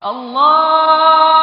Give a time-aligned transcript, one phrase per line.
[0.00, 1.35] Allah!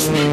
[0.00, 0.29] Christmas.